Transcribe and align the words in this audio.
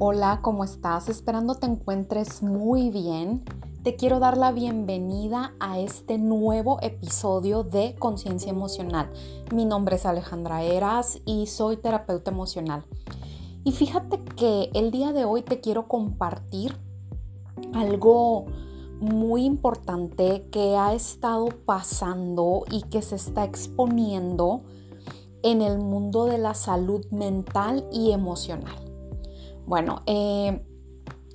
Hola, 0.00 0.38
¿cómo 0.42 0.62
estás? 0.62 1.08
Esperando 1.08 1.56
te 1.56 1.66
encuentres 1.66 2.40
muy 2.40 2.90
bien. 2.90 3.42
Te 3.82 3.96
quiero 3.96 4.20
dar 4.20 4.36
la 4.36 4.52
bienvenida 4.52 5.54
a 5.58 5.80
este 5.80 6.18
nuevo 6.18 6.78
episodio 6.82 7.64
de 7.64 7.96
Conciencia 7.98 8.50
Emocional. 8.50 9.10
Mi 9.52 9.64
nombre 9.64 9.96
es 9.96 10.06
Alejandra 10.06 10.62
Eras 10.62 11.18
y 11.24 11.46
soy 11.46 11.78
terapeuta 11.78 12.30
emocional. 12.30 12.84
Y 13.64 13.72
fíjate 13.72 14.22
que 14.36 14.70
el 14.72 14.92
día 14.92 15.12
de 15.12 15.24
hoy 15.24 15.42
te 15.42 15.60
quiero 15.60 15.88
compartir 15.88 16.76
algo 17.74 18.46
muy 19.00 19.44
importante 19.46 20.46
que 20.52 20.76
ha 20.76 20.94
estado 20.94 21.48
pasando 21.66 22.62
y 22.70 22.82
que 22.82 23.02
se 23.02 23.16
está 23.16 23.42
exponiendo 23.42 24.62
en 25.42 25.60
el 25.60 25.80
mundo 25.80 26.26
de 26.26 26.38
la 26.38 26.54
salud 26.54 27.04
mental 27.10 27.84
y 27.90 28.12
emocional. 28.12 28.87
Bueno, 29.68 30.00
eh, 30.06 30.66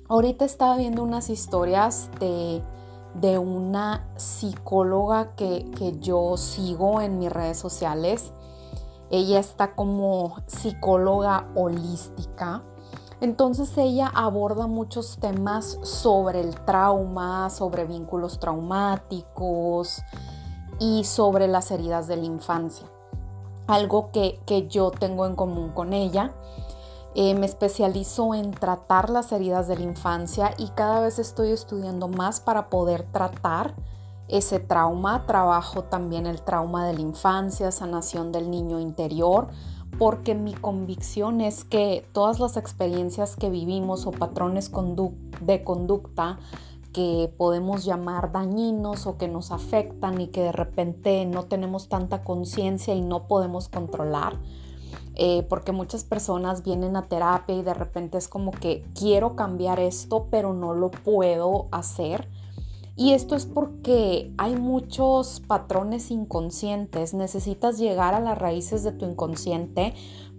ahorita 0.08 0.44
estaba 0.44 0.76
viendo 0.76 1.04
unas 1.04 1.30
historias 1.30 2.10
de, 2.18 2.64
una 3.38 4.12
psicóloga 4.16 5.36
que, 5.36 5.70
que 5.78 6.00
yo 6.00 6.36
sigo 6.36 7.00
en 7.00 7.20
mis 7.20 7.32
redes 7.32 7.58
sociales. 7.58 8.32
Ella 9.08 9.38
está 9.38 9.76
como 9.76 10.42
psicóloga 10.48 11.46
holística. 11.54 12.64
Entonces 13.20 13.78
ella 13.78 14.10
aborda 14.12 14.66
muchos 14.66 15.18
temas 15.18 15.78
sobre 15.84 16.40
el 16.40 16.56
trauma, 16.64 17.50
sobre 17.50 17.84
vínculos 17.84 18.40
traumáticos 18.40 20.02
y 20.80 21.04
sobre 21.04 21.46
las 21.46 21.70
heridas 21.70 22.08
de 22.08 22.16
la 22.16 22.24
infancia. 22.24 22.88
Algo 23.68 24.10
que, 24.10 24.40
que 24.44 24.66
yo 24.66 24.90
tengo 24.90 25.24
en 25.24 25.36
común 25.36 25.70
con 25.70 25.92
ella 25.92 26.34
eh, 27.14 27.34
me 27.34 27.46
especializo 27.46 28.34
en 28.34 28.50
tratar 28.50 29.10
las 29.10 29.30
heridas 29.32 29.68
de 29.68 29.76
la 29.76 29.84
infancia 29.84 30.52
y 30.58 30.68
cada 30.68 31.00
vez 31.00 31.18
estoy 31.18 31.50
estudiando 31.50 32.08
más 32.08 32.40
para 32.40 32.68
poder 32.70 33.04
tratar 33.04 33.74
ese 34.28 34.58
trauma. 34.58 35.26
Trabajo 35.26 35.84
también 35.84 36.26
el 36.26 36.42
trauma 36.42 36.86
de 36.86 36.94
la 36.94 37.00
infancia, 37.00 37.70
sanación 37.70 38.32
del 38.32 38.50
niño 38.50 38.80
interior, 38.80 39.48
porque 39.98 40.34
mi 40.34 40.54
convicción 40.54 41.40
es 41.40 41.64
que 41.64 42.06
todas 42.12 42.40
las 42.40 42.56
experiencias 42.56 43.36
que 43.36 43.50
vivimos 43.50 44.06
o 44.06 44.10
patrones 44.10 44.72
de 45.40 45.64
conducta 45.64 46.38
que 46.92 47.32
podemos 47.36 47.84
llamar 47.84 48.32
dañinos 48.32 49.06
o 49.06 49.18
que 49.18 49.28
nos 49.28 49.50
afectan 49.50 50.20
y 50.20 50.28
que 50.28 50.42
de 50.42 50.52
repente 50.52 51.26
no 51.26 51.42
tenemos 51.42 51.88
tanta 51.88 52.22
conciencia 52.22 52.94
y 52.94 53.02
no 53.02 53.26
podemos 53.26 53.68
controlar, 53.68 54.38
eh, 55.16 55.46
porque 55.48 55.72
muchas 55.72 56.04
personas 56.04 56.64
vienen 56.64 56.96
a 56.96 57.06
terapia 57.08 57.54
y 57.54 57.62
de 57.62 57.74
repente 57.74 58.18
es 58.18 58.28
como 58.28 58.50
que 58.50 58.84
quiero 58.98 59.36
cambiar 59.36 59.78
esto, 59.78 60.26
pero 60.30 60.52
no 60.52 60.74
lo 60.74 60.90
puedo 60.90 61.68
hacer. 61.70 62.28
Y 62.96 63.12
esto 63.12 63.34
es 63.34 63.44
porque 63.44 64.32
hay 64.38 64.56
muchos 64.56 65.40
patrones 65.40 66.10
inconscientes. 66.10 67.12
Necesitas 67.12 67.78
llegar 67.78 68.14
a 68.14 68.20
las 68.20 68.38
raíces 68.38 68.84
de 68.84 68.92
tu 68.92 69.04
inconsciente 69.04 69.94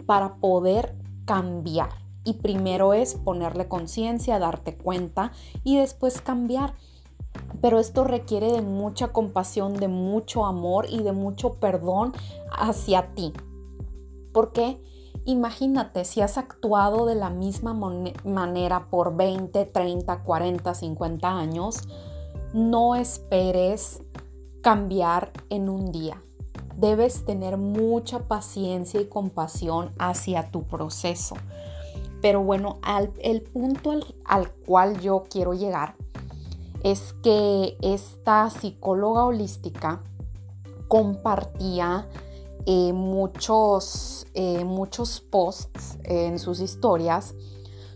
para 0.06 0.36
poder 0.36 0.94
cambiar. 1.26 1.90
Y 2.24 2.34
primero 2.34 2.94
es 2.94 3.14
ponerle 3.14 3.68
conciencia, 3.68 4.38
darte 4.38 4.76
cuenta 4.76 5.32
y 5.64 5.76
después 5.76 6.20
cambiar. 6.20 6.74
Pero 7.60 7.78
esto 7.78 8.04
requiere 8.04 8.50
de 8.50 8.62
mucha 8.62 9.08
compasión, 9.08 9.74
de 9.74 9.88
mucho 9.88 10.46
amor 10.46 10.86
y 10.88 11.02
de 11.02 11.12
mucho 11.12 11.54
perdón 11.54 12.14
hacia 12.50 13.14
ti. 13.14 13.32
Porque 14.36 14.78
imagínate 15.24 16.04
si 16.04 16.20
has 16.20 16.36
actuado 16.36 17.06
de 17.06 17.14
la 17.14 17.30
misma 17.30 17.72
manera 18.22 18.90
por 18.90 19.16
20, 19.16 19.64
30, 19.64 20.24
40, 20.24 20.74
50 20.74 21.26
años, 21.26 21.88
no 22.52 22.96
esperes 22.96 24.02
cambiar 24.60 25.32
en 25.48 25.70
un 25.70 25.90
día. 25.90 26.22
Debes 26.76 27.24
tener 27.24 27.56
mucha 27.56 28.28
paciencia 28.28 29.00
y 29.00 29.06
compasión 29.06 29.94
hacia 29.98 30.50
tu 30.50 30.64
proceso. 30.64 31.36
Pero 32.20 32.42
bueno, 32.42 32.78
el 33.22 33.40
punto 33.40 33.98
al 34.26 34.52
cual 34.52 35.00
yo 35.00 35.24
quiero 35.30 35.54
llegar 35.54 35.94
es 36.82 37.14
que 37.22 37.78
esta 37.80 38.50
psicóloga 38.50 39.24
holística 39.24 40.02
compartía 40.88 42.06
eh, 42.66 42.92
muchos, 42.92 44.26
eh, 44.34 44.64
muchos 44.64 45.20
posts 45.20 45.98
en 46.02 46.40
sus 46.40 46.60
historias 46.60 47.34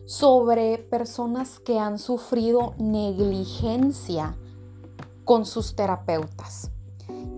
sobre 0.07 0.79
personas 0.79 1.59
que 1.59 1.79
han 1.81 1.99
sufrido 1.99 2.75
negligencia 2.79 4.37
con 5.25 5.45
sus 5.45 5.75
terapeutas. 5.75 6.71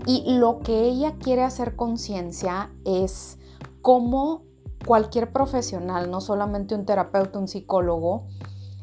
Y 0.07 0.37
lo 0.37 0.61
que 0.61 0.85
ella 0.85 1.17
quiere 1.19 1.43
hacer 1.43 1.75
conciencia 1.75 2.71
es 2.85 3.39
cómo 3.81 4.45
cualquier 4.87 5.33
profesional, 5.33 6.11
no 6.11 6.21
solamente 6.21 6.75
un 6.75 6.85
terapeuta, 6.85 7.39
un 7.39 7.49
psicólogo, 7.49 8.27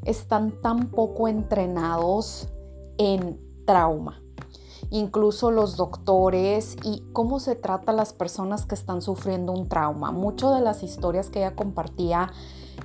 están 0.05 0.59
tan 0.61 0.89
poco 0.89 1.27
entrenados 1.27 2.49
en 2.97 3.39
trauma 3.65 4.23
incluso 4.89 5.51
los 5.51 5.77
doctores 5.77 6.75
y 6.83 7.03
cómo 7.13 7.39
se 7.39 7.55
trata 7.55 7.91
a 7.91 7.95
las 7.95 8.13
personas 8.13 8.65
que 8.65 8.75
están 8.75 9.01
sufriendo 9.01 9.51
un 9.51 9.67
trauma. 9.67 10.11
Muchas 10.11 10.55
de 10.55 10.61
las 10.61 10.83
historias 10.83 11.29
que 11.29 11.39
ella 11.39 11.55
compartía 11.55 12.31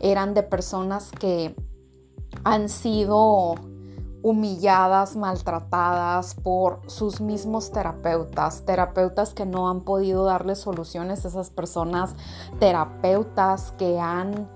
eran 0.01 0.35
de 0.35 0.43
personas 0.43 1.11
que 1.13 1.55
han 2.43 2.69
sido 2.69 3.55
humilladas, 4.23 5.17
maltratadas 5.17 6.35
por 6.35 6.81
sus 6.87 7.21
mismos 7.21 7.71
terapeutas, 7.73 8.65
terapeutas 8.65 9.35
que 9.35 9.45
no 9.45 9.69
han 9.69 9.83
podido 9.83 10.25
darle 10.25 10.57
soluciones 10.57 11.25
a 11.25 11.29
esas 11.29 11.51
personas, 11.51 12.17
terapeutas 12.59 13.73
que 13.73 14.01
han 14.01 14.49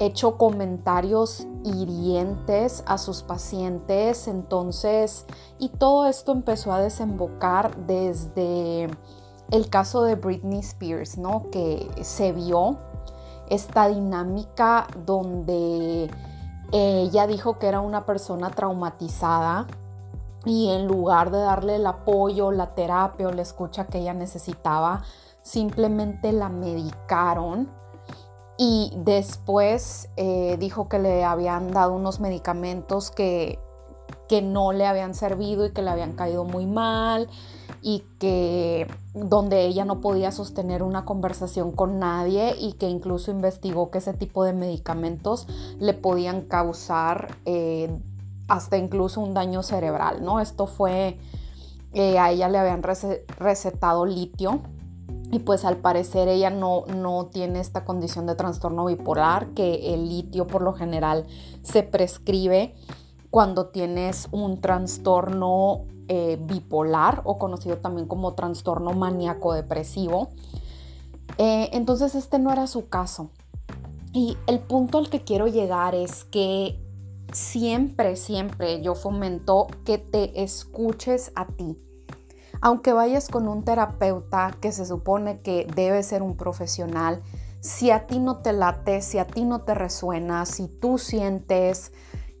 hecho 0.00 0.38
comentarios 0.38 1.46
hirientes 1.62 2.82
a 2.86 2.98
sus 2.98 3.22
pacientes. 3.22 4.26
Entonces, 4.26 5.26
y 5.58 5.68
todo 5.68 6.08
esto 6.08 6.32
empezó 6.32 6.72
a 6.72 6.80
desembocar 6.80 7.76
desde 7.86 8.88
el 9.50 9.68
caso 9.68 10.02
de 10.02 10.16
Britney 10.16 10.60
Spears, 10.60 11.18
¿no? 11.18 11.50
Que 11.50 11.88
se 12.02 12.32
vio 12.32 12.78
esta 13.48 13.88
dinámica 13.88 14.86
donde 15.04 16.10
ella 16.72 17.26
dijo 17.26 17.58
que 17.58 17.66
era 17.66 17.80
una 17.80 18.06
persona 18.06 18.50
traumatizada 18.50 19.66
y 20.44 20.70
en 20.70 20.86
lugar 20.86 21.30
de 21.30 21.38
darle 21.38 21.76
el 21.76 21.86
apoyo, 21.86 22.52
la 22.52 22.74
terapia 22.74 23.28
o 23.28 23.32
la 23.32 23.42
escucha 23.42 23.86
que 23.86 23.98
ella 23.98 24.14
necesitaba, 24.14 25.02
simplemente 25.42 26.32
la 26.32 26.48
medicaron 26.48 27.79
y 28.62 28.92
después 28.94 30.10
eh, 30.18 30.58
dijo 30.60 30.86
que 30.86 30.98
le 30.98 31.24
habían 31.24 31.70
dado 31.70 31.94
unos 31.94 32.20
medicamentos 32.20 33.10
que, 33.10 33.58
que 34.28 34.42
no 34.42 34.72
le 34.72 34.84
habían 34.84 35.14
servido 35.14 35.64
y 35.64 35.72
que 35.72 35.80
le 35.80 35.88
habían 35.88 36.12
caído 36.12 36.44
muy 36.44 36.66
mal 36.66 37.26
y 37.80 38.04
que 38.18 38.86
donde 39.14 39.64
ella 39.64 39.86
no 39.86 40.02
podía 40.02 40.30
sostener 40.30 40.82
una 40.82 41.06
conversación 41.06 41.72
con 41.72 41.98
nadie 41.98 42.54
y 42.60 42.74
que 42.74 42.90
incluso 42.90 43.30
investigó 43.30 43.90
que 43.90 43.96
ese 43.96 44.12
tipo 44.12 44.44
de 44.44 44.52
medicamentos 44.52 45.48
le 45.78 45.94
podían 45.94 46.42
causar 46.42 47.38
eh, 47.46 47.88
hasta 48.46 48.76
incluso 48.76 49.22
un 49.22 49.32
daño 49.32 49.62
cerebral, 49.62 50.22
¿no? 50.22 50.38
Esto 50.38 50.66
fue, 50.66 51.16
eh, 51.94 52.18
a 52.18 52.30
ella 52.30 52.50
le 52.50 52.58
habían 52.58 52.82
recetado 52.82 54.04
litio 54.04 54.60
y 55.30 55.40
pues 55.40 55.64
al 55.64 55.76
parecer 55.76 56.28
ella 56.28 56.50
no, 56.50 56.84
no 56.86 57.26
tiene 57.26 57.60
esta 57.60 57.84
condición 57.84 58.26
de 58.26 58.34
trastorno 58.34 58.86
bipolar, 58.86 59.48
que 59.54 59.94
el 59.94 60.08
litio 60.08 60.46
por 60.46 60.62
lo 60.62 60.72
general 60.72 61.26
se 61.62 61.82
prescribe 61.82 62.74
cuando 63.30 63.66
tienes 63.66 64.28
un 64.32 64.60
trastorno 64.60 65.84
eh, 66.08 66.36
bipolar 66.40 67.22
o 67.24 67.38
conocido 67.38 67.78
también 67.78 68.08
como 68.08 68.34
trastorno 68.34 68.92
maníaco 68.92 69.52
depresivo. 69.52 70.30
Eh, 71.38 71.70
entonces 71.72 72.16
este 72.16 72.40
no 72.40 72.52
era 72.52 72.66
su 72.66 72.88
caso. 72.88 73.30
Y 74.12 74.36
el 74.48 74.58
punto 74.58 74.98
al 74.98 75.08
que 75.08 75.22
quiero 75.22 75.46
llegar 75.46 75.94
es 75.94 76.24
que 76.24 76.84
siempre, 77.32 78.16
siempre 78.16 78.82
yo 78.82 78.96
fomento 78.96 79.68
que 79.84 79.98
te 79.98 80.42
escuches 80.42 81.30
a 81.36 81.46
ti 81.46 81.78
aunque 82.60 82.92
vayas 82.92 83.28
con 83.28 83.48
un 83.48 83.64
terapeuta 83.64 84.56
que 84.60 84.72
se 84.72 84.86
supone 84.86 85.40
que 85.40 85.66
debe 85.74 86.02
ser 86.02 86.22
un 86.22 86.36
profesional, 86.36 87.22
si 87.60 87.90
a 87.90 88.06
ti 88.06 88.18
no 88.18 88.38
te 88.38 88.52
late, 88.52 89.02
si 89.02 89.18
a 89.18 89.26
ti 89.26 89.44
no 89.44 89.62
te 89.62 89.74
resuena, 89.74 90.46
si 90.46 90.68
tú 90.68 90.98
sientes 90.98 91.92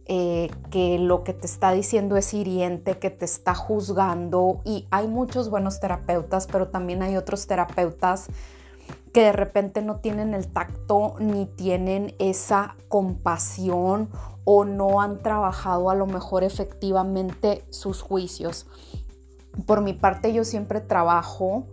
eh, 0.06 0.50
que 0.70 0.98
lo 0.98 1.22
que 1.24 1.34
te 1.34 1.46
está 1.46 1.72
diciendo 1.72 2.16
es 2.16 2.34
hiriente, 2.34 2.98
que 2.98 3.10
te 3.10 3.24
está 3.24 3.54
juzgando, 3.54 4.60
y 4.64 4.88
hay 4.90 5.06
muchos 5.06 5.50
buenos 5.50 5.78
terapeutas, 5.78 6.46
pero 6.46 6.68
también 6.68 7.02
hay 7.02 7.16
otros 7.16 7.46
terapeutas 7.46 8.28
que 9.12 9.22
de 9.22 9.32
repente 9.32 9.82
no 9.82 9.96
tienen 9.96 10.34
el 10.34 10.48
tacto 10.52 11.14
ni 11.18 11.46
tienen 11.46 12.14
esa 12.18 12.76
compasión 12.88 14.08
o 14.44 14.64
no 14.64 15.00
han 15.00 15.22
trabajado 15.22 15.90
a 15.90 15.94
lo 15.94 16.06
mejor 16.06 16.44
efectivamente 16.44 17.64
sus 17.70 18.02
juicios. 18.02 18.66
Por 19.66 19.82
mi 19.82 19.92
parte 19.92 20.32
yo 20.32 20.44
siempre 20.44 20.80
trabajo 20.80 21.66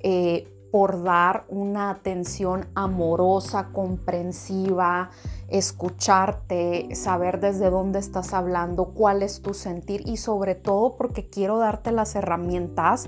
eh, 0.00 0.48
por 0.70 1.02
dar 1.02 1.44
una 1.48 1.90
atención 1.90 2.66
amorosa, 2.74 3.70
comprensiva, 3.72 5.10
escucharte, 5.48 6.94
saber 6.94 7.40
desde 7.40 7.70
dónde 7.70 7.98
estás 7.98 8.34
hablando, 8.34 8.92
cuál 8.92 9.22
es 9.22 9.40
tu 9.42 9.54
sentir 9.54 10.02
y 10.06 10.18
sobre 10.18 10.54
todo 10.54 10.96
porque 10.96 11.28
quiero 11.28 11.58
darte 11.58 11.92
las 11.92 12.14
herramientas 12.14 13.06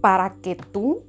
para 0.00 0.36
que 0.42 0.54
tú 0.56 1.02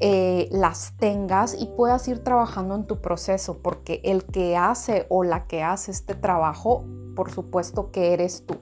eh, 0.00 0.48
las 0.50 0.94
tengas 0.96 1.54
y 1.58 1.66
puedas 1.66 2.08
ir 2.08 2.24
trabajando 2.24 2.74
en 2.74 2.86
tu 2.86 3.00
proceso, 3.00 3.58
porque 3.62 4.00
el 4.04 4.24
que 4.24 4.56
hace 4.56 5.06
o 5.10 5.24
la 5.24 5.46
que 5.46 5.62
hace 5.62 5.90
este 5.90 6.14
trabajo, 6.14 6.84
por 7.14 7.30
supuesto 7.30 7.90
que 7.90 8.14
eres 8.14 8.46
tú. 8.46 8.56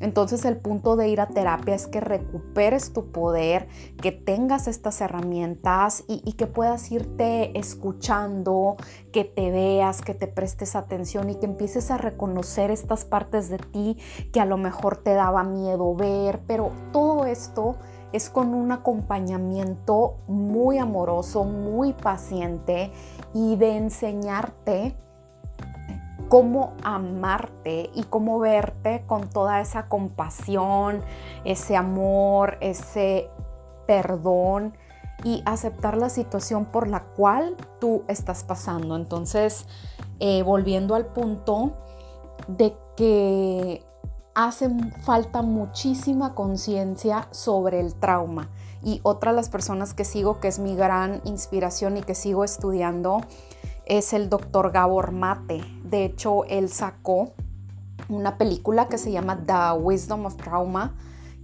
Entonces 0.00 0.44
el 0.44 0.56
punto 0.56 0.96
de 0.96 1.08
ir 1.08 1.20
a 1.20 1.28
terapia 1.28 1.74
es 1.74 1.86
que 1.86 2.00
recuperes 2.00 2.92
tu 2.92 3.12
poder, 3.12 3.68
que 4.00 4.12
tengas 4.12 4.66
estas 4.66 5.00
herramientas 5.00 6.04
y, 6.08 6.32
que 6.32 6.46
puedas 6.46 6.90
irte 6.90 7.58
escuchando, 7.58 8.76
que 9.12 9.24
te 9.24 9.50
veas, 9.50 10.00
que 10.00 10.14
te 10.14 10.26
prestes 10.26 10.74
atención 10.74 11.28
y 11.28 11.34
que 11.34 11.46
empieces 11.46 11.90
a 11.90 11.98
reconocer 11.98 12.70
estas 12.70 13.04
partes 13.04 13.50
de 13.50 13.58
ti 13.58 13.98
que 14.32 14.40
a 14.40 14.46
lo 14.46 14.56
mejor 14.56 14.96
te 14.96 15.12
daba 15.12 15.44
miedo 15.44 15.94
ver, 15.94 16.40
pero 16.46 16.70
todo 16.92 17.26
esto 17.26 17.76
es 18.12 18.30
con 18.30 18.54
un 18.54 18.72
acompañamiento 18.72 20.16
muy 20.26 20.78
amoroso, 20.78 21.44
muy 21.44 21.92
paciente 21.92 22.90
y 23.34 23.56
de 23.56 23.76
enseñarte 23.76 24.96
cómo 26.30 26.74
amarte 26.84 27.90
y 27.92 28.04
cómo 28.04 28.38
verte 28.38 29.02
con 29.08 29.28
toda 29.28 29.60
esa 29.60 29.88
compasión, 29.88 31.02
ese 31.44 31.76
amor, 31.76 32.56
ese 32.60 33.28
perdón 33.88 34.76
y 35.24 35.42
aceptar 35.44 35.96
la 35.96 36.08
situación 36.08 36.66
por 36.66 36.86
la 36.86 37.02
cual 37.02 37.56
tú 37.80 38.04
estás 38.06 38.44
pasando. 38.44 38.94
Entonces, 38.94 39.66
eh, 40.20 40.44
volviendo 40.44 40.94
al 40.94 41.06
punto 41.06 41.72
de 42.46 42.76
que 42.96 43.84
hace 44.34 44.70
falta 45.02 45.42
muchísima 45.42 46.36
conciencia 46.36 47.26
sobre 47.32 47.80
el 47.80 47.96
trauma. 47.96 48.50
Y 48.84 49.00
otra 49.02 49.32
de 49.32 49.36
las 49.36 49.48
personas 49.48 49.94
que 49.94 50.04
sigo, 50.04 50.38
que 50.38 50.46
es 50.46 50.60
mi 50.60 50.76
gran 50.76 51.22
inspiración 51.24 51.96
y 51.96 52.02
que 52.02 52.14
sigo 52.14 52.44
estudiando, 52.44 53.20
es 53.86 54.12
el 54.12 54.28
doctor 54.28 54.72
Gabor 54.72 55.12
Mate. 55.12 55.62
De 55.84 56.04
hecho, 56.04 56.44
él 56.44 56.68
sacó 56.68 57.32
una 58.08 58.38
película 58.38 58.88
que 58.88 58.98
se 58.98 59.12
llama 59.12 59.44
The 59.46 59.80
Wisdom 59.80 60.26
of 60.26 60.36
Trauma 60.36 60.94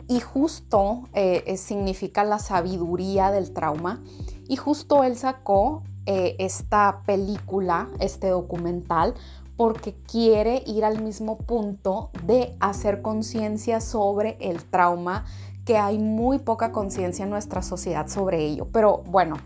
y 0.08 0.20
justo 0.20 1.04
eh, 1.12 1.56
significa 1.56 2.24
la 2.24 2.38
sabiduría 2.38 3.30
del 3.30 3.52
trauma. 3.52 4.02
Y 4.48 4.56
justo 4.56 5.02
él 5.02 5.16
sacó 5.16 5.82
eh, 6.06 6.36
esta 6.38 7.02
película, 7.04 7.88
este 7.98 8.28
documental, 8.28 9.14
porque 9.56 9.94
quiere 9.94 10.62
ir 10.66 10.84
al 10.84 11.02
mismo 11.02 11.38
punto 11.38 12.10
de 12.24 12.54
hacer 12.60 13.02
conciencia 13.02 13.80
sobre 13.80 14.36
el 14.40 14.62
trauma, 14.64 15.24
que 15.64 15.78
hay 15.78 15.98
muy 15.98 16.38
poca 16.38 16.70
conciencia 16.70 17.24
en 17.24 17.30
nuestra 17.30 17.62
sociedad 17.62 18.06
sobre 18.06 18.44
ello. 18.44 18.68
Pero 18.70 18.98
bueno, 18.98 19.36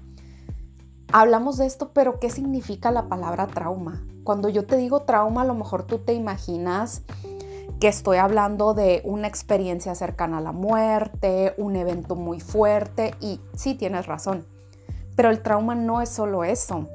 hablamos 1.13 1.57
de 1.57 1.67
esto, 1.67 1.91
pero 1.93 2.19
¿qué 2.21 2.31
significa 2.31 2.91
la 2.91 3.09
palabra 3.09 3.47
trauma? 3.47 4.05
Cuando 4.25 4.49
yo 4.49 4.67
te 4.67 4.77
digo 4.77 5.03
trauma, 5.03 5.43
a 5.43 5.45
lo 5.45 5.55
mejor 5.55 5.85
tú 5.85 5.99
te 5.99 6.13
imaginas 6.13 7.03
que 7.81 7.89
estoy 7.89 8.19
hablando 8.19 8.75
de 8.75 9.01
una 9.05 9.27
experiencia 9.27 9.95
cercana 9.95 10.39
a 10.39 10.43
la 10.43 10.53
muerte, 10.53 11.55
un 11.57 11.77
evento 11.77 12.15
muy 12.15 12.41
fuerte, 12.41 13.15
y 13.21 13.41
sí 13.55 13.75
tienes 13.75 14.07
razón, 14.07 14.47
pero 15.17 15.31
el 15.31 15.43
trauma 15.43 15.75
no 15.75 16.01
es 16.03 16.11
solo 16.11 16.45
eso. 16.45 16.89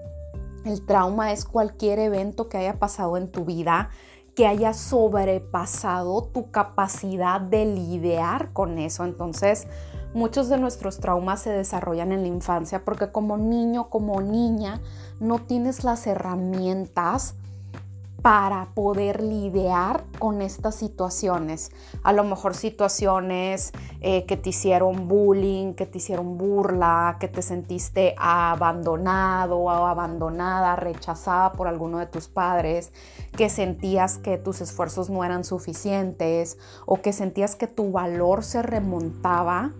El 0.64 0.86
trauma 0.86 1.32
es 1.32 1.46
cualquier 1.46 2.00
evento 2.00 2.50
que 2.50 2.58
haya 2.58 2.76
pasado 2.76 3.18
en 3.18 3.32
tu 3.32 3.46
vida 3.46 3.90
que 4.36 4.46
haya 4.48 4.74
sobrepasado 4.74 6.24
tu 6.26 6.52
capacidad 6.52 7.40
de 7.40 7.66
lidiar 7.66 8.52
con 8.52 8.78
eso. 8.78 9.06
Entonces, 9.06 9.68
Muchos 10.16 10.48
de 10.48 10.58
nuestros 10.58 11.00
traumas 11.02 11.42
se 11.42 11.50
desarrollan 11.50 12.14
en 12.14 12.22
la 12.22 12.30
infancia 12.30 12.86
porque 12.86 13.12
como 13.12 13.36
niño, 13.36 13.90
como 13.90 14.22
niña, 14.22 14.80
no 15.20 15.40
tienes 15.40 15.84
las 15.84 16.08
herramientas 16.08 17.36
para 18.22 18.70
poder 18.74 19.22
lidiar 19.22 20.06
con 20.18 20.42
estas 20.42 20.76
situaciones. 20.76 21.74
A 22.02 22.14
lo 22.14 22.24
mejor 22.24 22.56
situaciones 22.56 23.74
eh, 24.00 24.26
que 24.26 24.38
te 24.38 24.52
hicieron 24.52 25.10
bullying, 25.10 25.74
que 25.74 25.86
te 25.86 25.98
hicieron 25.98 26.38
burla, 26.38 27.18
que 27.20 27.28
te 27.28 27.42
sentiste 27.42 28.16
abandonado 28.18 29.58
o 29.58 29.70
abandonada, 29.70 30.78
rechazada 30.78 31.52
por 31.52 31.68
alguno 31.68 32.00
de 32.00 32.06
tus 32.06 32.30
padres, 32.30 32.94
que 33.36 33.50
sentías 33.50 34.18
que 34.18 34.38
tus 34.38 34.62
esfuerzos 34.62 35.10
no 35.10 35.26
eran 35.26 35.44
suficientes 35.44 36.58
o 36.86 37.02
que 37.02 37.12
sentías 37.12 37.58
que 37.58 37.68
tu 37.68 37.92
valor 37.92 38.46
se 38.46 38.62
remontaba 38.62 39.74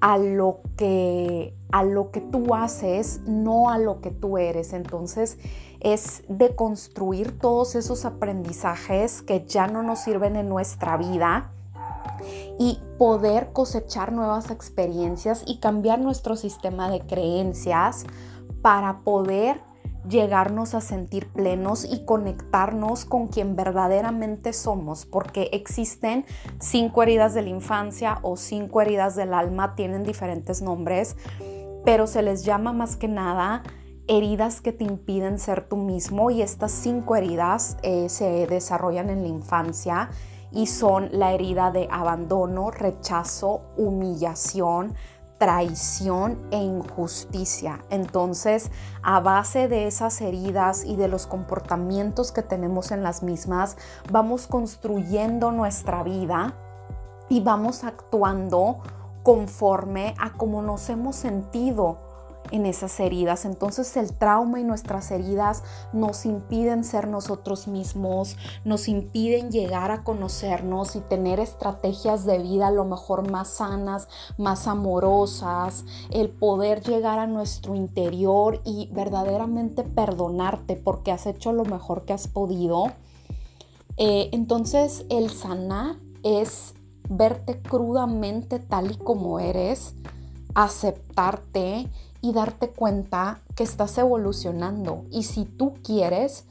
a 0.00 0.18
lo 0.18 0.60
que 0.76 1.54
a 1.72 1.82
lo 1.82 2.10
que 2.10 2.20
tú 2.20 2.54
haces, 2.54 3.20
no 3.26 3.70
a 3.70 3.78
lo 3.78 4.00
que 4.00 4.10
tú 4.10 4.38
eres. 4.38 4.72
Entonces 4.72 5.38
es 5.80 6.24
de 6.28 6.54
construir 6.54 7.38
todos 7.38 7.74
esos 7.74 8.04
aprendizajes 8.04 9.22
que 9.22 9.44
ya 9.46 9.66
no 9.66 9.82
nos 9.82 10.00
sirven 10.00 10.36
en 10.36 10.48
nuestra 10.48 10.96
vida 10.96 11.50
y 12.58 12.80
poder 12.98 13.52
cosechar 13.52 14.12
nuevas 14.12 14.50
experiencias 14.50 15.42
y 15.46 15.58
cambiar 15.58 15.98
nuestro 16.00 16.36
sistema 16.36 16.90
de 16.90 17.00
creencias 17.00 18.04
para 18.62 19.00
poder 19.00 19.60
llegarnos 20.08 20.74
a 20.74 20.80
sentir 20.80 21.28
plenos 21.28 21.84
y 21.84 22.04
conectarnos 22.04 23.04
con 23.04 23.28
quien 23.28 23.56
verdaderamente 23.56 24.52
somos, 24.52 25.06
porque 25.06 25.50
existen 25.52 26.24
cinco 26.58 27.02
heridas 27.02 27.34
de 27.34 27.42
la 27.42 27.48
infancia 27.48 28.18
o 28.22 28.36
cinco 28.36 28.80
heridas 28.80 29.16
del 29.16 29.34
alma, 29.34 29.74
tienen 29.74 30.04
diferentes 30.04 30.62
nombres, 30.62 31.16
pero 31.84 32.06
se 32.06 32.22
les 32.22 32.44
llama 32.44 32.72
más 32.72 32.96
que 32.96 33.08
nada 33.08 33.62
heridas 34.08 34.60
que 34.60 34.72
te 34.72 34.84
impiden 34.84 35.38
ser 35.38 35.68
tú 35.68 35.76
mismo 35.76 36.30
y 36.30 36.42
estas 36.42 36.70
cinco 36.70 37.16
heridas 37.16 37.76
eh, 37.82 38.08
se 38.08 38.46
desarrollan 38.46 39.10
en 39.10 39.22
la 39.22 39.28
infancia 39.28 40.10
y 40.52 40.66
son 40.66 41.08
la 41.12 41.32
herida 41.32 41.70
de 41.70 41.88
abandono, 41.90 42.70
rechazo, 42.70 43.62
humillación, 43.76 44.94
traición 45.38 46.38
e 46.50 46.56
injusticia. 46.56 47.84
Entonces, 47.90 48.70
a 49.02 49.20
base 49.20 49.68
de 49.68 49.86
esas 49.86 50.20
heridas 50.20 50.84
y 50.84 50.96
de 50.96 51.08
los 51.08 51.26
comportamientos 51.26 52.32
que 52.32 52.42
tenemos 52.42 52.90
en 52.90 53.02
las 53.02 53.22
mismas, 53.22 53.76
vamos 54.10 54.46
construyendo 54.46 55.52
nuestra 55.52 56.02
vida 56.02 56.54
y 57.28 57.40
vamos 57.40 57.84
actuando 57.84 58.78
conforme 59.22 60.14
a 60.18 60.32
cómo 60.32 60.62
nos 60.62 60.88
hemos 60.88 61.16
sentido 61.16 62.05
en 62.50 62.66
esas 62.66 62.98
heridas. 63.00 63.44
Entonces 63.44 63.96
el 63.96 64.12
trauma 64.12 64.60
y 64.60 64.64
nuestras 64.64 65.10
heridas 65.10 65.62
nos 65.92 66.26
impiden 66.26 66.84
ser 66.84 67.08
nosotros 67.08 67.68
mismos, 67.68 68.36
nos 68.64 68.88
impiden 68.88 69.50
llegar 69.50 69.90
a 69.90 70.04
conocernos 70.04 70.96
y 70.96 71.00
tener 71.00 71.40
estrategias 71.40 72.24
de 72.24 72.38
vida 72.38 72.68
a 72.68 72.72
lo 72.72 72.84
mejor 72.84 73.30
más 73.30 73.48
sanas, 73.48 74.08
más 74.38 74.66
amorosas, 74.66 75.84
el 76.10 76.30
poder 76.30 76.82
llegar 76.82 77.18
a 77.18 77.26
nuestro 77.26 77.74
interior 77.74 78.60
y 78.64 78.88
verdaderamente 78.92 79.82
perdonarte 79.82 80.76
porque 80.76 81.12
has 81.12 81.26
hecho 81.26 81.52
lo 81.52 81.64
mejor 81.64 82.04
que 82.04 82.12
has 82.12 82.28
podido. 82.28 82.92
Eh, 83.96 84.28
entonces 84.32 85.06
el 85.08 85.30
sanar 85.30 85.96
es 86.22 86.74
verte 87.08 87.60
crudamente 87.62 88.58
tal 88.58 88.90
y 88.90 88.96
como 88.96 89.38
eres, 89.38 89.94
aceptarte 90.54 91.88
y 92.26 92.32
darte 92.32 92.70
cuenta 92.70 93.38
que 93.54 93.62
estás 93.62 93.96
evolucionando. 93.98 95.04
Y 95.12 95.22
si 95.22 95.44
tú 95.44 95.74
quieres, 95.84 96.44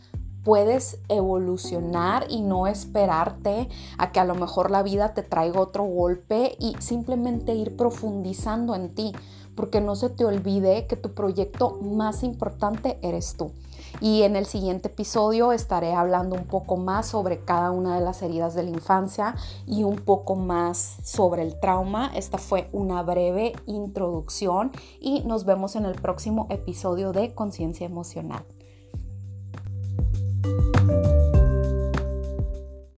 puedes 0.46 1.00
evolucionar 1.10 2.28
y 2.30 2.42
no 2.42 2.68
esperarte 2.68 3.68
a 3.98 4.14
que 4.14 4.22
a 4.22 4.24
lo 4.24 4.36
mejor 4.36 4.72
la 4.72 4.84
vida 4.84 5.14
te 5.14 5.22
traiga 5.22 5.60
otro 5.60 5.84
golpe 5.84 6.56
y 6.60 6.76
simplemente 6.80 7.54
ir 7.54 7.76
profundizando 7.76 8.74
en 8.74 8.96
ti. 8.96 9.12
porque 9.56 9.80
no 9.80 9.96
se 9.96 10.10
te 10.10 10.26
olvide 10.26 10.86
que 10.86 10.98
tu 10.98 11.14
proyecto 11.14 11.80
más 11.82 12.24
importante 12.24 13.00
eres 13.02 13.38
tú. 13.38 13.54
Y 14.02 14.24
en 14.24 14.36
el 14.36 14.46
siguiente 14.46 14.90
episodio 14.90 15.52
estaré 15.52 15.94
hablando 15.94 16.36
un 16.36 16.46
poco 16.46 16.78
más 16.78 17.08
sobre 17.08 17.40
cada 17.40 17.72
una 17.72 17.98
de 17.98 18.04
las 18.04 18.22
heridas 18.22 18.54
de 18.54 18.64
la 18.64 18.70
infancia 18.70 19.36
y 19.66 19.84
un 19.84 19.98
poco 19.98 20.36
más 20.36 20.98
sobre 21.04 21.42
el 21.42 21.60
trauma. 21.60 22.12
Esta 22.16 22.38
fue 22.38 22.70
una 22.72 23.04
breve 23.04 23.54
introducción 23.66 24.72
y 25.00 25.22
nos 25.22 25.46
vemos 25.46 25.76
en 25.76 25.86
el 25.86 25.96
próximo 25.96 26.48
episodio 26.50 27.12
de 27.12 27.34
Conciencia 27.34 27.86
Emocional. 27.86 28.46